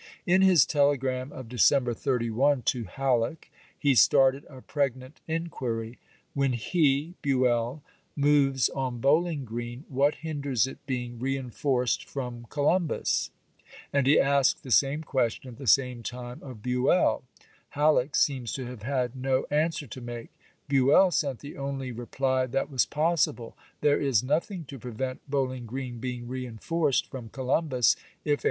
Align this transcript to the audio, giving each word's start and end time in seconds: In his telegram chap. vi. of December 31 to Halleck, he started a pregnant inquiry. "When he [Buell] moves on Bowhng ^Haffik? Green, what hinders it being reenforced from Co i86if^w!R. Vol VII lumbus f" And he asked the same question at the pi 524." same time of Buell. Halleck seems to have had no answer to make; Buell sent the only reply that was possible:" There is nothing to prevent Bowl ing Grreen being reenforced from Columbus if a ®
In 0.25 0.41
his 0.41 0.65
telegram 0.65 1.27
chap. 1.29 1.35
vi. 1.35 1.39
of 1.41 1.47
December 1.49 1.93
31 1.93 2.63
to 2.63 2.85
Halleck, 2.85 3.51
he 3.77 3.93
started 3.93 4.45
a 4.49 4.61
pregnant 4.63 5.21
inquiry. 5.27 5.99
"When 6.33 6.53
he 6.53 7.13
[Buell] 7.21 7.83
moves 8.15 8.67
on 8.69 8.99
Bowhng 8.99 9.41
^Haffik? 9.43 9.45
Green, 9.45 9.85
what 9.89 10.15
hinders 10.15 10.65
it 10.65 10.83
being 10.87 11.19
reenforced 11.19 12.05
from 12.09 12.47
Co 12.49 12.63
i86if^w!R. 12.63 12.79
Vol 12.79 12.79
VII 12.79 12.85
lumbus 13.03 13.29
f" 13.29 13.33
And 13.93 14.07
he 14.07 14.19
asked 14.19 14.63
the 14.63 14.71
same 14.71 15.03
question 15.03 15.49
at 15.49 15.57
the 15.59 15.65
pi 15.65 16.01
524." 16.01 16.01
same 16.01 16.01
time 16.01 16.49
of 16.49 16.63
Buell. 16.63 17.23
Halleck 17.77 18.15
seems 18.15 18.53
to 18.53 18.65
have 18.65 18.81
had 18.81 19.15
no 19.15 19.45
answer 19.51 19.85
to 19.85 20.01
make; 20.01 20.29
Buell 20.67 21.11
sent 21.11 21.41
the 21.41 21.57
only 21.57 21.91
reply 21.91 22.47
that 22.47 22.71
was 22.71 22.87
possible:" 22.87 23.55
There 23.81 24.01
is 24.01 24.23
nothing 24.23 24.65
to 24.65 24.79
prevent 24.79 25.29
Bowl 25.29 25.51
ing 25.51 25.67
Grreen 25.67 25.99
being 25.99 26.27
reenforced 26.27 27.05
from 27.05 27.29
Columbus 27.29 27.95
if 28.25 28.39
a 28.39 28.39
® 28.39 28.39